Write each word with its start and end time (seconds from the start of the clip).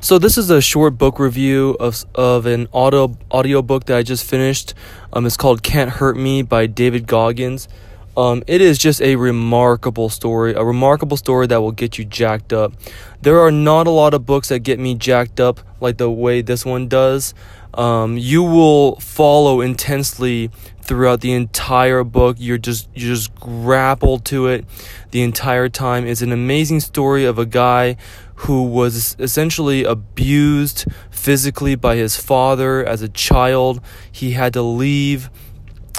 So 0.00 0.16
this 0.20 0.38
is 0.38 0.48
a 0.48 0.60
short 0.60 0.96
book 0.96 1.18
review 1.18 1.76
of 1.80 2.04
of 2.14 2.46
an 2.46 2.68
audio 2.72 3.62
book 3.62 3.86
that 3.86 3.96
I 3.96 4.04
just 4.04 4.24
finished. 4.24 4.74
Um, 5.12 5.26
it's 5.26 5.36
called 5.36 5.64
"Can't 5.64 5.90
Hurt 5.90 6.16
Me" 6.16 6.42
by 6.42 6.66
David 6.66 7.08
Goggins. 7.08 7.66
Um, 8.16 8.44
it 8.46 8.60
is 8.60 8.78
just 8.78 9.00
a 9.02 9.16
remarkable 9.16 10.08
story, 10.08 10.54
a 10.54 10.64
remarkable 10.64 11.16
story 11.16 11.48
that 11.48 11.60
will 11.60 11.72
get 11.72 11.98
you 11.98 12.04
jacked 12.04 12.52
up. 12.52 12.74
There 13.22 13.40
are 13.40 13.50
not 13.50 13.88
a 13.88 13.90
lot 13.90 14.14
of 14.14 14.24
books 14.24 14.48
that 14.48 14.60
get 14.60 14.78
me 14.78 14.94
jacked 14.94 15.40
up 15.40 15.60
like 15.80 15.98
the 15.98 16.10
way 16.10 16.42
this 16.42 16.64
one 16.64 16.86
does. 16.86 17.34
Um, 17.74 18.16
you 18.16 18.44
will 18.44 18.96
follow 19.00 19.60
intensely 19.60 20.50
throughout 20.80 21.20
the 21.20 21.32
entire 21.32 22.02
book. 22.04 22.36
You're 22.38 22.58
just 22.58 22.88
you 22.94 23.08
just 23.08 23.34
grappled 23.34 24.24
to 24.26 24.46
it 24.46 24.64
the 25.10 25.22
entire 25.22 25.68
time. 25.68 26.06
It's 26.06 26.22
an 26.22 26.32
amazing 26.32 26.80
story 26.80 27.24
of 27.24 27.38
a 27.38 27.46
guy 27.46 27.96
who 28.42 28.62
was 28.62 29.16
essentially 29.18 29.82
abused 29.82 30.84
physically 31.10 31.74
by 31.74 31.96
his 31.96 32.16
father 32.16 32.84
as 32.86 33.02
a 33.02 33.08
child. 33.08 33.80
He 34.12 34.32
had 34.32 34.52
to 34.52 34.62
leave 34.62 35.28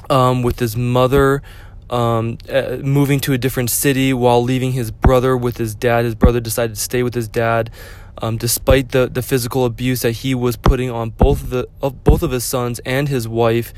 um, 0.09 0.41
with 0.41 0.59
his 0.59 0.75
mother. 0.77 1.41
Um, 1.89 2.37
uh, 2.47 2.77
moving 2.83 3.19
to 3.21 3.33
a 3.33 3.37
different 3.39 3.71
city 3.71 4.13
while 4.13 4.43
leaving 4.43 4.73
his 4.73 4.91
brother 4.91 5.35
with 5.35 5.57
his 5.57 5.73
dad. 5.73 6.05
His 6.05 6.13
brother 6.13 6.39
decided 6.39 6.75
to 6.75 6.81
stay 6.81 7.01
with 7.01 7.15
his 7.15 7.27
dad, 7.27 7.71
um, 8.21 8.37
despite 8.37 8.89
the, 8.89 9.09
the 9.09 9.23
physical 9.23 9.65
abuse 9.65 10.03
that 10.03 10.11
he 10.11 10.35
was 10.35 10.55
putting 10.55 10.91
on 10.91 11.09
both 11.09 11.41
of 11.41 11.49
the 11.49 11.67
both 12.03 12.21
of 12.21 12.29
his 12.29 12.43
sons 12.43 12.77
and 12.85 13.09
his 13.09 13.27
wife. 13.27 13.73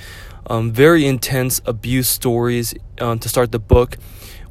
Um, 0.46 0.74
very 0.74 1.06
intense 1.06 1.62
abuse 1.66 2.10
stories 2.10 2.74
um, 3.00 3.18
to 3.20 3.30
start 3.30 3.54
the 3.54 3.60
book, 3.60 3.98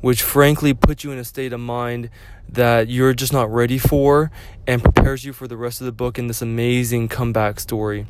which 0.00 0.22
frankly 0.22 0.72
put 0.72 1.04
you 1.04 1.12
in 1.12 1.18
a 1.18 1.24
state 1.24 1.52
of 1.52 1.60
mind 1.60 2.08
that 2.52 2.88
you're 2.88 3.14
just 3.14 3.32
not 3.32 3.50
ready 3.52 3.78
for 3.78 4.30
and 4.66 4.82
prepares 4.82 5.24
you 5.24 5.32
for 5.32 5.46
the 5.46 5.56
rest 5.56 5.80
of 5.80 5.84
the 5.84 5.92
book 5.92 6.18
in 6.18 6.26
this 6.26 6.42
amazing 6.42 7.08
comeback 7.08 7.60
story 7.60 8.06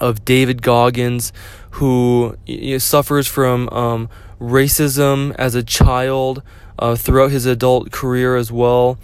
of 0.00 0.24
David 0.24 0.62
Goggins, 0.62 1.32
who 1.72 2.36
suffers 2.78 3.26
from 3.26 3.68
um, 3.70 4.08
racism 4.40 5.34
as 5.38 5.54
a 5.54 5.62
child 5.62 6.42
uh, 6.78 6.96
throughout 6.96 7.30
his 7.30 7.46
adult 7.46 7.90
career 7.90 8.36
as 8.36 8.50
well. 8.50 8.98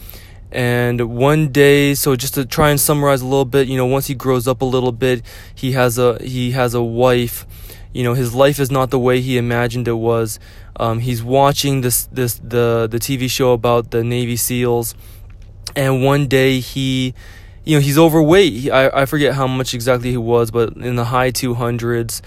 And 0.50 1.14
one 1.14 1.48
day, 1.48 1.94
so 1.94 2.16
just 2.16 2.34
to 2.34 2.46
try 2.46 2.70
and 2.70 2.80
summarize 2.80 3.20
a 3.20 3.26
little 3.26 3.44
bit, 3.44 3.68
you 3.68 3.76
know, 3.76 3.84
once 3.84 4.06
he 4.06 4.14
grows 4.14 4.48
up 4.48 4.62
a 4.62 4.64
little 4.64 4.92
bit, 4.92 5.22
he 5.54 5.72
has 5.72 5.98
a 5.98 6.18
he 6.22 6.52
has 6.52 6.72
a 6.72 6.82
wife. 6.82 7.46
You 7.92 8.04
know, 8.04 8.14
his 8.14 8.34
life 8.34 8.58
is 8.58 8.70
not 8.70 8.90
the 8.90 8.98
way 8.98 9.20
he 9.20 9.38
imagined 9.38 9.88
it 9.88 9.94
was. 9.94 10.38
Um, 10.76 11.00
he's 11.00 11.22
watching 11.22 11.80
this 11.80 12.06
this 12.12 12.34
the 12.34 12.88
the 12.90 12.98
TV 12.98 13.28
show 13.30 13.52
about 13.52 13.90
the 13.90 14.04
Navy 14.04 14.36
SEALs, 14.36 14.94
and 15.74 16.04
one 16.04 16.26
day 16.26 16.60
he, 16.60 17.14
you 17.64 17.76
know, 17.76 17.80
he's 17.80 17.98
overweight. 17.98 18.52
He, 18.52 18.70
I 18.70 19.02
I 19.02 19.06
forget 19.06 19.34
how 19.34 19.46
much 19.46 19.74
exactly 19.74 20.10
he 20.10 20.16
was, 20.16 20.50
but 20.50 20.76
in 20.76 20.96
the 20.96 21.06
high 21.06 21.30
two 21.30 21.54
hundreds. 21.54 22.22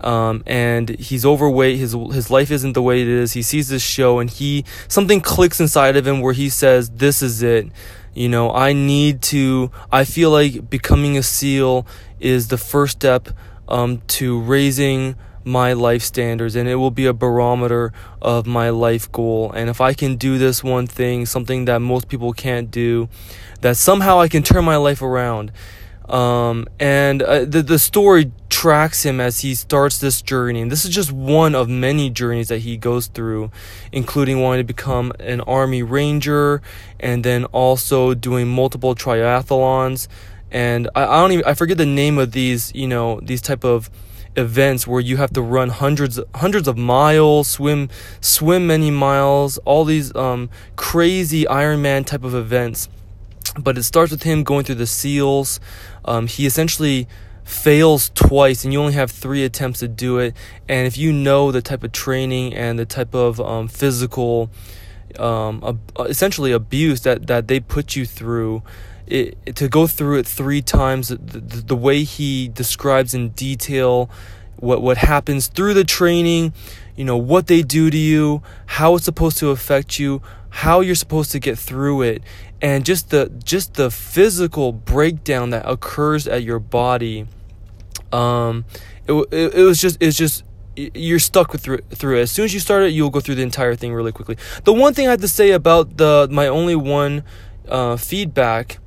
Um, 0.00 0.42
and 0.46 0.90
he's 0.98 1.24
overweight. 1.24 1.78
His 1.78 1.92
his 2.12 2.30
life 2.30 2.50
isn't 2.50 2.74
the 2.74 2.82
way 2.82 3.00
it 3.00 3.08
is. 3.08 3.32
He 3.32 3.40
sees 3.42 3.68
this 3.68 3.82
show, 3.82 4.18
and 4.18 4.28
he 4.28 4.64
something 4.86 5.22
clicks 5.22 5.60
inside 5.60 5.96
of 5.96 6.06
him 6.06 6.20
where 6.20 6.34
he 6.34 6.50
says, 6.50 6.90
"This 6.90 7.22
is 7.22 7.42
it." 7.42 7.68
You 8.12 8.28
know, 8.28 8.52
I 8.52 8.72
need 8.74 9.22
to. 9.22 9.70
I 9.90 10.04
feel 10.04 10.30
like 10.30 10.68
becoming 10.68 11.16
a 11.16 11.22
SEAL 11.22 11.86
is 12.20 12.48
the 12.48 12.58
first 12.58 12.98
step 12.98 13.30
um, 13.68 14.02
to 14.08 14.40
raising 14.40 15.16
my 15.44 15.74
life 15.74 16.02
standards 16.02 16.56
and 16.56 16.68
it 16.68 16.76
will 16.76 16.90
be 16.90 17.06
a 17.06 17.12
barometer 17.12 17.92
of 18.22 18.46
my 18.46 18.70
life 18.70 19.10
goal. 19.12 19.52
And 19.52 19.68
if 19.68 19.80
I 19.80 19.92
can 19.92 20.16
do 20.16 20.38
this 20.38 20.64
one 20.64 20.86
thing, 20.86 21.26
something 21.26 21.66
that 21.66 21.80
most 21.80 22.08
people 22.08 22.32
can't 22.32 22.70
do, 22.70 23.08
that 23.60 23.76
somehow 23.76 24.20
I 24.20 24.28
can 24.28 24.42
turn 24.42 24.64
my 24.64 24.76
life 24.76 25.02
around. 25.02 25.52
Um, 26.08 26.66
and 26.78 27.22
uh, 27.22 27.46
the 27.46 27.62
the 27.62 27.78
story 27.78 28.30
tracks 28.50 29.04
him 29.04 29.20
as 29.20 29.40
he 29.40 29.54
starts 29.54 29.98
this 29.98 30.20
journey. 30.20 30.60
And 30.60 30.70
this 30.70 30.84
is 30.84 30.94
just 30.94 31.10
one 31.10 31.54
of 31.54 31.68
many 31.68 32.10
journeys 32.10 32.48
that 32.48 32.58
he 32.58 32.76
goes 32.76 33.06
through, 33.06 33.50
including 33.90 34.40
wanting 34.40 34.60
to 34.60 34.66
become 34.66 35.12
an 35.18 35.40
army 35.42 35.82
ranger, 35.82 36.60
and 37.00 37.24
then 37.24 37.46
also 37.46 38.12
doing 38.12 38.48
multiple 38.48 38.94
triathlons. 38.94 40.08
And 40.54 40.88
I, 40.94 41.02
I 41.04 41.20
don't 41.20 41.32
even 41.32 41.44
I 41.44 41.54
forget 41.54 41.76
the 41.76 41.84
name 41.84 42.16
of 42.16 42.30
these 42.30 42.72
you 42.74 42.86
know 42.86 43.18
these 43.20 43.42
type 43.42 43.64
of 43.64 43.90
events 44.36 44.86
where 44.86 45.00
you 45.00 45.16
have 45.16 45.32
to 45.32 45.42
run 45.42 45.68
hundreds 45.68 46.20
hundreds 46.36 46.68
of 46.68 46.78
miles, 46.78 47.48
swim 47.48 47.90
swim 48.20 48.68
many 48.68 48.92
miles, 48.92 49.58
all 49.58 49.84
these 49.84 50.14
um, 50.14 50.48
crazy 50.76 51.44
Ironman 51.44 52.06
type 52.06 52.22
of 52.22 52.36
events. 52.36 52.88
But 53.58 53.76
it 53.76 53.82
starts 53.82 54.12
with 54.12 54.22
him 54.22 54.44
going 54.44 54.64
through 54.64 54.76
the 54.76 54.86
SEALs. 54.86 55.58
Um, 56.04 56.28
he 56.28 56.46
essentially 56.46 57.08
fails 57.42 58.10
twice, 58.14 58.62
and 58.62 58.72
you 58.72 58.80
only 58.80 58.94
have 58.94 59.10
three 59.10 59.44
attempts 59.44 59.80
to 59.80 59.88
do 59.88 60.18
it. 60.18 60.36
And 60.68 60.86
if 60.86 60.96
you 60.96 61.12
know 61.12 61.50
the 61.50 61.62
type 61.62 61.82
of 61.82 61.90
training 61.90 62.54
and 62.54 62.78
the 62.78 62.86
type 62.86 63.12
of 63.12 63.40
um, 63.40 63.66
physical, 63.66 64.50
um, 65.18 65.62
ab- 65.66 66.08
essentially 66.08 66.52
abuse 66.52 67.00
that 67.00 67.26
that 67.26 67.48
they 67.48 67.58
put 67.58 67.96
you 67.96 68.06
through 68.06 68.62
it, 69.06 69.56
to 69.56 69.68
go 69.68 69.86
through 69.86 70.18
it 70.18 70.26
three 70.26 70.62
times, 70.62 71.08
the, 71.08 71.16
the, 71.18 71.76
way 71.76 72.04
he 72.04 72.48
describes 72.48 73.14
in 73.14 73.30
detail 73.30 74.10
what 74.56 74.82
what 74.82 74.96
happens 74.96 75.48
through 75.48 75.74
the 75.74 75.84
training, 75.84 76.54
you 76.96 77.04
know 77.04 77.16
what 77.16 77.46
they 77.46 77.62
do 77.62 77.90
to 77.90 77.96
you, 77.96 78.42
how 78.66 78.94
it's 78.94 79.04
supposed 79.04 79.38
to 79.38 79.50
affect 79.50 79.98
you, 79.98 80.22
how 80.48 80.80
you're 80.80 80.94
supposed 80.94 81.32
to 81.32 81.38
get 81.38 81.58
through 81.58 82.02
it, 82.02 82.22
and 82.62 82.84
just 82.84 83.10
the 83.10 83.30
just 83.44 83.74
the 83.74 83.90
physical 83.90 84.72
breakdown 84.72 85.50
that 85.50 85.68
occurs 85.68 86.26
at 86.26 86.42
your 86.42 86.58
body. 86.58 87.26
Um, 88.12 88.64
it 89.06 89.12
it, 89.12 89.54
it 89.54 89.62
was 89.62 89.80
just 89.80 89.98
it's 90.00 90.16
just 90.16 90.44
you're 90.76 91.18
stuck 91.18 91.52
with 91.52 91.62
through, 91.62 91.78
through 91.90 92.18
it. 92.18 92.22
As 92.22 92.32
soon 92.32 92.46
as 92.46 92.54
you 92.54 92.60
start 92.60 92.82
it, 92.84 92.90
you'll 92.92 93.10
go 93.10 93.20
through 93.20 93.36
the 93.36 93.42
entire 93.42 93.74
thing 93.74 93.92
really 93.92 94.12
quickly. 94.12 94.36
The 94.64 94.72
one 94.72 94.94
thing 94.94 95.06
I 95.06 95.10
have 95.10 95.20
to 95.20 95.28
say 95.28 95.50
about 95.50 95.98
the 95.98 96.28
my 96.30 96.46
only 96.46 96.76
one 96.76 97.22
uh, 97.68 97.96
feedback 97.96 98.78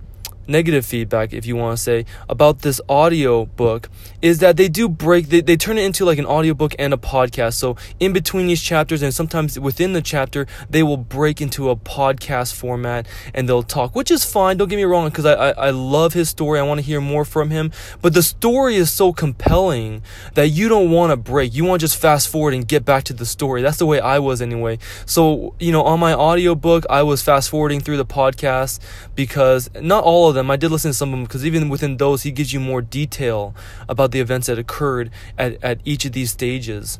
negative 0.47 0.85
feedback, 0.85 1.33
if 1.33 1.45
you 1.45 1.55
want 1.55 1.77
to 1.77 1.83
say, 1.83 2.05
about 2.29 2.59
this 2.59 2.79
audio 2.89 3.45
book 3.45 3.89
is 4.21 4.39
that 4.39 4.57
they 4.57 4.67
do 4.67 4.89
break, 4.89 5.27
they, 5.29 5.41
they 5.41 5.57
turn 5.57 5.77
it 5.77 5.83
into 5.83 6.05
like 6.05 6.17
an 6.17 6.25
audiobook 6.25 6.73
and 6.79 6.93
a 6.93 6.97
podcast. 6.97 7.53
So 7.53 7.75
in 7.99 8.13
between 8.13 8.47
these 8.47 8.61
chapters 8.61 9.01
and 9.01 9.13
sometimes 9.13 9.59
within 9.59 9.93
the 9.93 10.01
chapter, 10.01 10.47
they 10.69 10.83
will 10.83 10.97
break 10.97 11.41
into 11.41 11.69
a 11.69 11.75
podcast 11.75 12.53
format 12.53 13.07
and 13.33 13.47
they'll 13.47 13.63
talk, 13.63 13.95
which 13.95 14.11
is 14.11 14.25
fine. 14.25 14.57
Don't 14.57 14.69
get 14.69 14.77
me 14.77 14.83
wrong, 14.83 15.09
because 15.09 15.25
I, 15.25 15.33
I, 15.33 15.49
I 15.49 15.69
love 15.69 16.13
his 16.13 16.29
story. 16.29 16.59
I 16.59 16.63
want 16.63 16.79
to 16.79 16.85
hear 16.85 17.01
more 17.01 17.25
from 17.25 17.49
him. 17.49 17.71
But 18.01 18.13
the 18.13 18.23
story 18.23 18.75
is 18.75 18.91
so 18.91 19.13
compelling 19.13 20.01
that 20.33 20.49
you 20.49 20.69
don't 20.69 20.91
want 20.91 21.11
to 21.11 21.17
break. 21.17 21.53
You 21.53 21.65
want 21.65 21.79
to 21.79 21.83
just 21.83 21.99
fast 21.99 22.29
forward 22.29 22.53
and 22.53 22.67
get 22.67 22.85
back 22.85 23.03
to 23.05 23.13
the 23.13 23.25
story. 23.25 23.61
That's 23.61 23.77
the 23.77 23.85
way 23.85 23.99
I 23.99 24.19
was 24.19 24.41
anyway. 24.41 24.79
So, 25.05 25.55
you 25.59 25.71
know, 25.71 25.83
on 25.83 25.99
my 25.99 26.13
audiobook, 26.13 26.85
I 26.89 27.03
was 27.03 27.21
fast 27.21 27.49
forwarding 27.49 27.81
through 27.81 27.97
the 27.97 28.05
podcast 28.05 28.79
because 29.15 29.69
not 29.79 30.03
all 30.03 30.29
of 30.29 30.35
them. 30.37 30.49
I 30.49 30.55
did 30.55 30.71
listen 30.71 30.91
to 30.91 30.97
some 30.97 31.09
of 31.09 31.19
them 31.19 31.23
because 31.25 31.45
even 31.45 31.69
within 31.69 31.97
those, 31.97 32.23
he 32.23 32.31
gives 32.31 32.53
you 32.53 32.59
more 32.59 32.81
detail 32.81 33.55
about 33.89 34.11
the 34.11 34.19
events 34.19 34.47
that 34.47 34.57
occurred 34.57 35.11
at, 35.37 35.61
at 35.63 35.79
each 35.85 36.05
of 36.05 36.13
these 36.13 36.31
stages, 36.31 36.99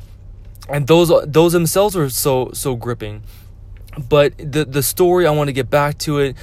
and 0.68 0.86
those 0.86 1.10
those 1.26 1.52
themselves 1.52 1.96
are 1.96 2.10
so 2.10 2.50
so 2.52 2.76
gripping. 2.76 3.22
But 4.08 4.36
the 4.38 4.64
the 4.64 4.82
story, 4.82 5.26
I 5.26 5.30
want 5.30 5.48
to 5.48 5.52
get 5.52 5.70
back 5.70 5.98
to 5.98 6.18
it. 6.18 6.36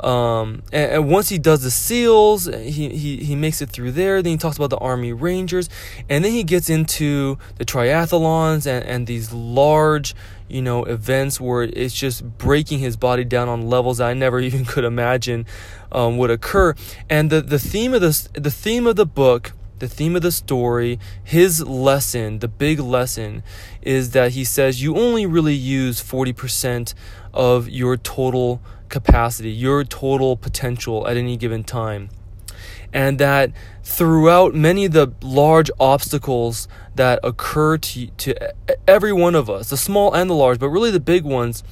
Um, 0.00 0.62
and, 0.72 0.92
and, 0.92 1.10
once 1.10 1.28
he 1.28 1.38
does 1.38 1.62
the 1.62 1.72
seals, 1.72 2.46
he, 2.46 2.88
he, 2.90 3.16
he 3.16 3.34
makes 3.34 3.60
it 3.60 3.68
through 3.68 3.92
there. 3.92 4.22
Then 4.22 4.32
he 4.32 4.36
talks 4.36 4.56
about 4.56 4.70
the 4.70 4.78
Army 4.78 5.12
Rangers, 5.12 5.68
and 6.08 6.24
then 6.24 6.30
he 6.30 6.44
gets 6.44 6.70
into 6.70 7.36
the 7.56 7.64
triathlons 7.64 8.64
and, 8.66 8.84
and 8.84 9.06
these 9.08 9.32
large, 9.32 10.14
you 10.48 10.62
know, 10.62 10.84
events 10.84 11.40
where 11.40 11.62
it's 11.62 11.94
just 11.94 12.38
breaking 12.38 12.78
his 12.78 12.96
body 12.96 13.24
down 13.24 13.48
on 13.48 13.68
levels 13.68 14.00
I 14.00 14.14
never 14.14 14.40
even 14.48 14.64
could 14.64 14.84
imagine 14.84 15.46
um, 15.92 16.18
would 16.18 16.30
occur. 16.30 16.74
And 17.08 17.30
the, 17.30 17.40
the 17.40 17.58
theme 17.58 17.94
of 17.94 18.00
this, 18.00 18.28
the 18.32 18.50
theme 18.50 18.86
of 18.86 18.96
the 18.96 19.06
book, 19.06 19.52
the 19.78 19.88
theme 19.88 20.16
of 20.16 20.22
the 20.22 20.32
story, 20.32 20.98
his 21.22 21.62
lesson, 21.64 22.40
the 22.40 22.48
big 22.48 22.80
lesson, 22.80 23.42
is 23.82 24.10
that 24.10 24.32
he 24.32 24.44
says 24.44 24.82
you 24.82 24.96
only 24.96 25.24
really 25.26 25.54
use 25.54 26.00
forty 26.00 26.32
percent 26.32 26.94
of 27.32 27.68
your 27.68 27.96
total 27.96 28.60
capacity, 28.88 29.50
your 29.50 29.84
total 29.84 30.36
potential 30.36 31.06
at 31.06 31.16
any 31.16 31.36
given 31.36 31.62
time. 31.62 32.08
And 32.92 33.18
that 33.18 33.52
throughout 33.82 34.54
many 34.54 34.86
of 34.86 34.92
the 34.92 35.12
large 35.22 35.70
obstacles 35.78 36.68
that 36.94 37.20
occur 37.22 37.78
to, 37.78 38.06
to 38.06 38.54
every 38.86 39.12
one 39.12 39.34
of 39.34 39.48
us, 39.48 39.70
the 39.70 39.76
small 39.76 40.12
and 40.14 40.28
the 40.28 40.34
large, 40.34 40.58
but 40.58 40.68
really 40.68 40.90
the 40.90 41.00
big 41.00 41.24
ones, 41.24 41.62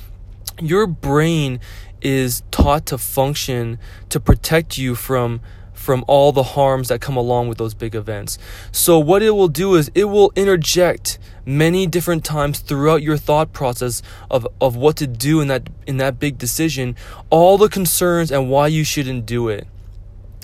your 0.60 0.86
brain 0.86 1.60
is 2.00 2.42
taught 2.50 2.86
to 2.86 2.98
function 2.98 3.78
to 4.08 4.20
protect 4.20 4.78
you 4.78 4.94
from 4.94 5.40
from 5.72 6.04
all 6.08 6.32
the 6.32 6.42
harms 6.42 6.88
that 6.88 7.00
come 7.00 7.16
along 7.16 7.46
with 7.48 7.58
those 7.58 7.74
big 7.74 7.94
events. 7.94 8.38
So 8.72 8.98
what 8.98 9.22
it 9.22 9.30
will 9.30 9.46
do 9.46 9.76
is 9.76 9.88
it 9.94 10.06
will 10.06 10.32
interject 10.34 11.18
many 11.44 11.86
different 11.86 12.24
times 12.24 12.58
throughout 12.58 13.02
your 13.02 13.16
thought 13.16 13.52
process 13.52 14.02
of, 14.28 14.48
of 14.60 14.74
what 14.74 14.96
to 14.96 15.06
do 15.06 15.40
in 15.40 15.46
that 15.46 15.68
in 15.86 15.98
that 15.98 16.18
big 16.18 16.38
decision, 16.38 16.96
all 17.30 17.56
the 17.56 17.68
concerns 17.68 18.32
and 18.32 18.50
why 18.50 18.66
you 18.66 18.82
shouldn't 18.82 19.26
do 19.26 19.48
it. 19.48 19.68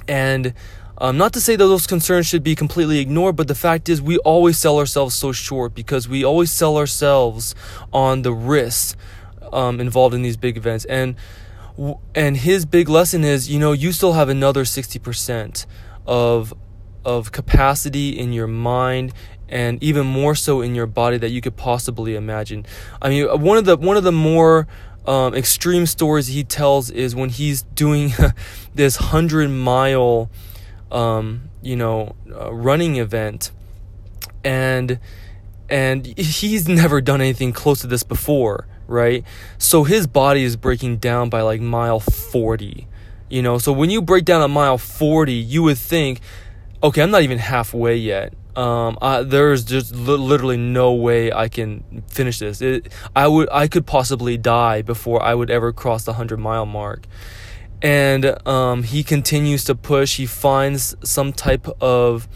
And 0.09 0.55
um, 0.99 1.17
not 1.17 1.33
to 1.33 1.41
say 1.41 1.57
that 1.57 1.65
those 1.65 1.87
concerns 1.87 2.27
should 2.27 2.43
be 2.43 2.55
completely 2.55 2.99
ignored, 2.99 3.37
but 3.37 3.49
the 3.49 3.55
fact 3.55 3.89
is, 3.89 4.01
we 4.01 4.19
always 4.19 4.59
sell 4.59 4.79
ourselves 4.79 5.15
so 5.15 5.33
short 5.33 5.75
because 5.75 6.09
we 6.09 6.25
always 6.25 6.51
sell 6.51 6.77
ourselves 6.77 7.55
on 7.93 8.23
the 8.23 8.33
risks 8.33 8.97
um, 9.53 9.81
involved 9.81 10.15
in 10.15 10.23
these 10.23 10.37
big 10.37 10.57
events. 10.57 10.85
And 10.85 11.17
and 12.15 12.37
his 12.37 12.67
big 12.67 12.89
lesson 12.89 13.25
is, 13.25 13.51
you 13.51 13.59
know, 13.59 13.73
you 13.73 13.93
still 13.93 14.13
have 14.13 14.29
another 14.29 14.65
sixty 14.65 14.99
percent 14.99 15.67
of 16.07 16.53
of 17.05 17.33
capacity 17.33 18.17
in 18.17 18.33
your 18.33 18.47
mind 18.47 19.13
and 19.49 19.83
even 19.83 20.07
more 20.07 20.35
so 20.35 20.61
in 20.61 20.75
your 20.75 20.87
body 20.87 21.19
that 21.19 21.31
you 21.31 21.41
could 21.41 21.57
possibly 21.57 22.15
imagine. 22.15 22.65
I 23.01 23.09
mean, 23.09 23.27
one 23.41 23.59
of 23.59 23.65
the 23.65 23.77
one 23.77 23.97
of 23.97 24.05
the 24.05 24.13
more 24.13 24.67
um, 25.07 25.35
extreme 25.35 25.87
stories 25.87 26.29
he 26.29 26.45
tells 26.45 26.91
is 26.91 27.15
when 27.15 27.29
he's 27.29 27.63
doing 27.63 28.13
this 28.75 28.97
hundred 28.97 29.49
mile, 29.49 30.31
um, 30.91 31.51
you 31.61 31.77
know, 31.77 32.15
uh, 32.31 32.53
running 32.53 32.97
event, 32.97 33.51
and 34.45 34.99
and 35.69 36.07
he's 36.19 36.69
never 36.69 37.01
done 37.01 37.21
anything 37.21 37.53
close 37.53 37.81
to 37.81 37.87
this 37.87 38.03
before, 38.03 38.67
right? 38.87 39.25
So 39.59 39.85
his 39.85 40.07
body 40.07 40.45
is 40.45 40.57
breaking 40.57 40.99
down 40.99 41.31
by 41.31 41.43
like 41.43 41.61
mile 41.61 42.01
forty, 42.01 42.87
you 43.29 43.43
know. 43.43 43.59
So 43.59 43.73
when 43.73 43.91
you 43.91 44.03
break 44.03 44.25
down 44.25 44.43
at 44.43 44.51
mile 44.51 44.79
forty, 44.79 45.35
you 45.35 45.63
would 45.65 45.79
think, 45.79 46.21
okay, 46.83 47.03
I'm 47.03 47.11
not 47.11 47.23
even 47.23 47.39
halfway 47.39 47.97
yet 47.97 48.35
um, 48.57 48.99
I, 49.01 49.23
there's 49.23 49.65
just 49.65 49.95
li- 49.95 50.17
literally 50.17 50.57
no 50.57 50.93
way 50.93 51.33
I 51.33 51.49
can 51.49 52.03
finish 52.09 52.39
this. 52.39 52.61
It, 52.61 52.93
I 53.17 53.29
would, 53.29 53.49
I 53.51 53.69
could 53.69 53.87
possibly 53.87 54.37
die 54.37 54.83
before 54.83 55.23
I 55.23 55.35
would 55.35 55.51
ever 55.51 55.73
cross 55.73 56.05
the 56.05 56.15
hundred 56.15 56.39
mile 56.39 56.67
mark. 56.67 57.07
And 57.81 58.47
um, 58.47 58.85
he 58.85 59.03
continues 59.03 59.65
to 59.65 59.75
push. 59.75 60.17
He 60.17 60.27
finds 60.27 60.95
some 61.03 61.33
type 61.33 61.67
of 61.81 62.29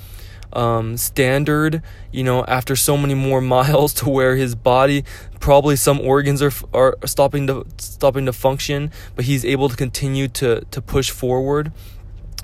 um, 0.53 0.97
standard, 0.97 1.83
you 2.11 2.25
know, 2.25 2.45
after 2.47 2.75
so 2.75 2.97
many 2.97 3.15
more 3.15 3.41
miles 3.57 3.93
to 3.95 4.09
where 4.09 4.37
his 4.37 4.55
body, 4.55 5.05
probably 5.39 5.77
some 5.77 6.01
organs 6.01 6.43
are 6.43 6.53
are 6.73 6.97
stopping 7.05 7.47
to 7.47 7.67
stopping 7.79 8.27
to 8.27 8.33
function, 8.33 8.91
but 9.15 9.27
he's 9.27 9.45
able 9.45 9.69
to 9.69 9.77
continue 9.77 10.29
to 10.29 10.63
to 10.71 10.81
push 10.81 11.11
forward. 11.11 11.73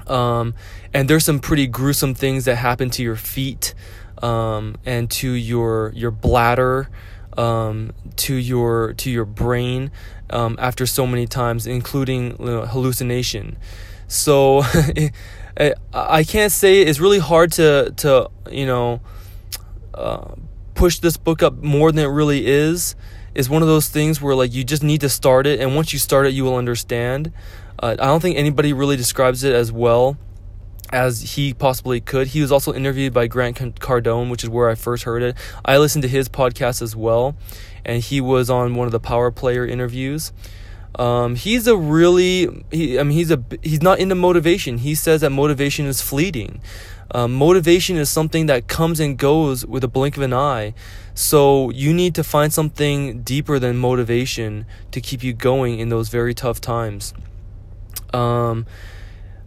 Um, 0.08 0.54
and 0.93 1.08
there's 1.08 1.25
some 1.25 1.40
pretty 1.40 1.66
gruesome 1.66 2.14
things 2.14 2.44
that 2.44 2.56
happen 2.56 2.90
to 2.90 3.02
your 3.02 3.16
feet 3.16 3.75
um, 4.22 4.76
and 4.84 5.10
to 5.10 5.32
your 5.32 5.93
your 5.94 6.10
bladder, 6.10 6.88
um, 7.37 7.93
to 8.16 8.34
your 8.34 8.93
to 8.94 9.10
your 9.10 9.25
brain 9.25 9.90
um, 10.31 10.56
after 10.58 10.87
so 10.87 11.06
many 11.06 11.26
times, 11.26 11.66
including 11.66 12.37
you 12.38 12.46
know, 12.46 12.66
hallucination. 12.66 13.56
So 14.08 14.62
I 15.94 16.25
can't 16.25 16.52
say 16.52 16.82
it's 16.82 17.00
really 17.00 17.19
hard 17.19 17.52
to 17.52 17.93
to 17.98 18.31
you 18.50 18.66
know 18.66 19.00
uh, 19.94 20.34
push 20.75 20.98
this 20.98 21.16
book 21.16 21.43
up 21.43 21.62
more 21.62 21.93
than 21.93 22.05
it 22.05 22.08
really 22.08 22.46
is. 22.46 22.94
Is 23.34 23.48
one 23.48 23.62
of 23.62 23.69
those 23.69 23.88
things 23.88 24.20
where 24.20 24.34
like 24.34 24.52
you 24.52 24.62
just 24.62 24.82
need 24.82 25.00
to 25.00 25.08
start 25.08 25.46
it, 25.46 25.60
and 25.60 25.75
once 25.75 25.93
you 25.93 25.98
start 25.98 26.26
it, 26.26 26.34
you 26.34 26.44
will 26.44 26.56
understand. 26.56 27.32
Uh, 27.78 27.96
I 27.98 28.06
don't 28.06 28.20
think 28.20 28.36
anybody 28.36 28.72
really 28.72 28.96
describes 28.96 29.44
it 29.44 29.54
as 29.54 29.72
well 29.72 30.16
as 30.92 31.34
he 31.34 31.54
possibly 31.54 32.00
could. 32.00 32.28
He 32.28 32.40
was 32.40 32.52
also 32.52 32.72
interviewed 32.72 33.14
by 33.14 33.26
Grant 33.26 33.56
Cardone, 33.56 34.30
which 34.30 34.44
is 34.44 34.50
where 34.50 34.69
I 34.69 34.74
first 34.74 35.04
heard 35.04 35.22
it. 35.22 35.36
I 35.64 35.78
listened 35.78 36.02
to 36.02 36.08
his 36.08 36.28
podcast 36.28 36.82
as 36.82 36.94
well, 36.94 37.34
and 37.84 38.02
he 38.02 38.20
was 38.20 38.50
on 38.50 38.74
one 38.74 38.86
of 38.86 38.92
the 38.92 39.00
Power 39.00 39.30
Player 39.30 39.66
interviews. 39.66 40.32
Um, 40.96 41.36
he's 41.36 41.66
a 41.66 41.76
really, 41.76 42.64
he, 42.70 42.98
I 42.98 43.02
mean, 43.02 43.16
he's 43.16 43.30
a 43.30 43.42
he's 43.62 43.80
not 43.80 43.98
into 43.98 44.14
motivation. 44.14 44.78
He 44.78 44.94
says 44.94 45.22
that 45.22 45.30
motivation 45.30 45.86
is 45.86 46.02
fleeting. 46.02 46.60
Um, 47.14 47.34
motivation 47.34 47.96
is 47.96 48.10
something 48.10 48.46
that 48.46 48.69
comes 48.69 49.00
and 49.00 49.19
goes 49.19 49.66
with 49.66 49.84
a 49.84 49.88
blink 49.88 50.16
of 50.16 50.22
an 50.22 50.32
eye. 50.32 50.74
So 51.14 51.70
you 51.70 51.92
need 51.92 52.14
to 52.14 52.24
find 52.24 52.52
something 52.52 53.22
deeper 53.22 53.58
than 53.58 53.76
motivation 53.76 54.64
to 54.90 55.00
keep 55.00 55.22
you 55.22 55.32
going 55.32 55.78
in 55.78 55.88
those 55.90 56.08
very 56.08 56.34
tough 56.34 56.60
times. 56.60 57.12
Um, 58.12 58.66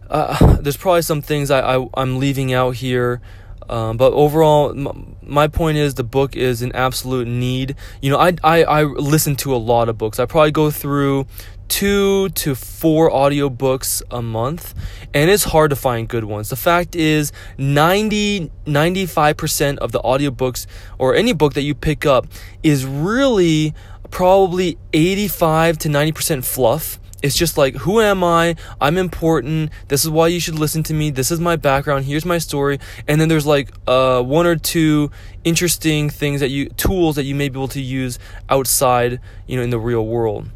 uh, 0.08 0.56
there's 0.60 0.76
probably 0.76 1.02
some 1.02 1.22
things 1.22 1.50
I, 1.50 1.60
I 1.60 2.02
am 2.02 2.18
leaving 2.18 2.52
out 2.52 2.76
here. 2.76 3.20
Um, 3.68 3.96
but 3.96 4.12
overall, 4.12 4.70
m- 4.70 5.16
my 5.22 5.48
point 5.48 5.76
is 5.76 5.94
the 5.94 6.04
book 6.04 6.36
is 6.36 6.62
an 6.62 6.72
absolute 6.72 7.26
need. 7.26 7.74
You 8.00 8.10
know, 8.10 8.18
I, 8.18 8.36
I, 8.44 8.62
I 8.62 8.82
listen 8.84 9.34
to 9.36 9.54
a 9.54 9.56
lot 9.56 9.88
of 9.88 9.98
books. 9.98 10.20
I 10.20 10.26
probably 10.26 10.52
go 10.52 10.70
through 10.70 11.26
two 11.68 12.28
to 12.30 12.54
four 12.54 13.10
audiobooks 13.10 14.02
a 14.10 14.22
month 14.22 14.72
and 15.12 15.28
it's 15.28 15.44
hard 15.44 15.70
to 15.70 15.74
find 15.74 16.08
good 16.08 16.22
ones 16.22 16.48
the 16.48 16.54
fact 16.54 16.94
is 16.94 17.32
90 17.58 18.52
95% 18.64 19.78
of 19.78 19.90
the 19.90 20.00
audiobooks 20.00 20.66
or 20.98 21.16
any 21.16 21.32
book 21.32 21.54
that 21.54 21.62
you 21.62 21.74
pick 21.74 22.06
up 22.06 22.26
is 22.62 22.86
really 22.86 23.74
probably 24.10 24.78
85 24.92 25.78
to 25.78 25.88
90% 25.88 26.44
fluff 26.44 27.00
it's 27.26 27.36
just 27.36 27.58
like, 27.58 27.74
who 27.74 28.00
am 28.00 28.22
I? 28.22 28.54
I'm 28.80 28.96
important. 28.96 29.72
This 29.88 30.04
is 30.04 30.10
why 30.10 30.28
you 30.28 30.38
should 30.38 30.58
listen 30.58 30.82
to 30.84 30.94
me. 30.94 31.10
This 31.10 31.30
is 31.30 31.40
my 31.40 31.56
background. 31.56 32.04
Here's 32.04 32.24
my 32.24 32.38
story. 32.38 32.78
And 33.08 33.20
then 33.20 33.28
there's 33.28 33.46
like 33.46 33.72
uh, 33.86 34.22
one 34.22 34.46
or 34.46 34.54
two 34.54 35.10
interesting 35.42 36.08
things 36.08 36.40
that 36.40 36.50
you, 36.50 36.68
tools 36.70 37.16
that 37.16 37.24
you 37.24 37.34
may 37.34 37.48
be 37.48 37.58
able 37.58 37.68
to 37.68 37.82
use 37.82 38.20
outside, 38.48 39.20
you 39.46 39.56
know, 39.56 39.62
in 39.62 39.70
the 39.70 39.78
real 39.78 40.06
world. 40.06 40.48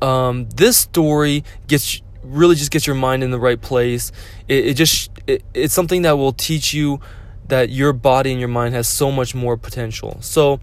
Um, 0.00 0.48
this 0.50 0.76
story 0.76 1.42
gets 1.66 2.00
really 2.22 2.54
just 2.54 2.70
gets 2.70 2.86
your 2.86 2.96
mind 2.96 3.24
in 3.24 3.30
the 3.32 3.38
right 3.38 3.60
place. 3.60 4.12
It, 4.46 4.66
it 4.66 4.74
just 4.74 5.10
it, 5.26 5.42
it's 5.54 5.74
something 5.74 6.02
that 6.02 6.12
will 6.12 6.32
teach 6.32 6.72
you 6.72 7.00
that 7.48 7.70
your 7.70 7.92
body 7.92 8.30
and 8.30 8.38
your 8.38 8.48
mind 8.48 8.74
has 8.74 8.86
so 8.86 9.10
much 9.10 9.34
more 9.34 9.56
potential. 9.56 10.18
So 10.20 10.60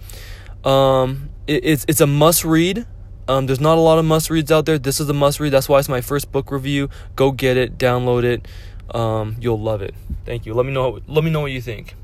um, 0.63 1.29
it, 1.47 1.65
it's 1.65 1.85
it's 1.87 2.01
a 2.01 2.07
must 2.07 2.45
read. 2.45 2.85
Um, 3.27 3.47
there's 3.47 3.59
not 3.59 3.77
a 3.77 3.81
lot 3.81 3.97
of 3.97 4.05
must 4.05 4.29
reads 4.29 4.51
out 4.51 4.65
there. 4.65 4.77
This 4.77 4.99
is 4.99 5.09
a 5.09 5.13
must 5.13 5.39
read. 5.39 5.49
That's 5.49 5.67
why 5.67 5.79
it's 5.79 5.89
my 5.89 6.01
first 6.01 6.31
book 6.31 6.51
review. 6.51 6.89
Go 7.15 7.31
get 7.31 7.57
it, 7.57 7.77
download 7.77 8.23
it. 8.23 8.47
Um, 8.93 9.35
you'll 9.39 9.59
love 9.59 9.81
it. 9.81 9.95
Thank 10.25 10.45
you. 10.45 10.53
Let 10.53 10.65
me 10.65 10.71
know. 10.71 10.99
Let 11.07 11.23
me 11.23 11.31
know 11.31 11.41
what 11.41 11.51
you 11.51 11.61
think. 11.61 11.95